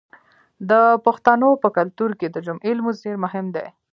د 0.69 0.71
پښتنو 1.05 1.49
په 1.63 1.69
کلتور 1.77 2.11
کې 2.19 2.27
د 2.29 2.37
جمعې 2.45 2.71
لمونځ 2.77 2.97
ډیر 3.05 3.17
مهم 3.25 3.45
دی. 3.55 3.67